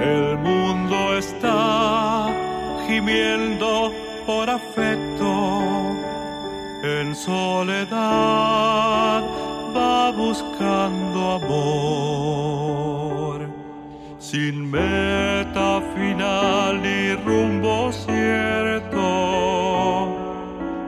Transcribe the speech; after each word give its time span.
El 0.00 0.38
mundo 0.38 1.18
está 1.18 2.30
gimiendo 2.88 3.92
por 4.26 4.48
afecto, 4.48 5.60
en 6.82 7.14
soledad 7.14 8.00
va 9.76 10.10
buscando 10.12 11.32
amor, 11.42 13.46
sin 14.18 14.70
meta 14.70 15.82
final 15.94 16.80
ni 16.80 17.14
rumbo 17.16 17.92
cierto, 17.92 18.96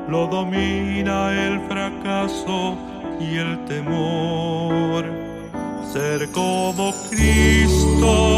lo 0.08 0.26
domina 0.26 1.30
el 1.32 1.60
fracaso 1.68 2.78
y 3.20 3.36
el 3.36 3.62
temor. 3.66 5.04
Ser 5.92 6.32
como 6.32 6.94
Cristo 7.10 8.31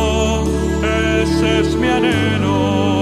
ese 1.24 1.60
es 1.60 1.76
mi 1.76 1.88
anhelo. 1.88 2.93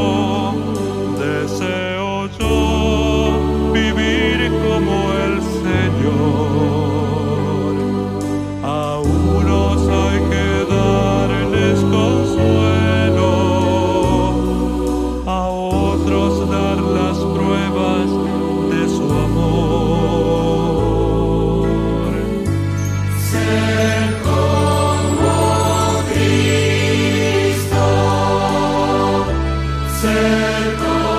Santo 30.23 31.12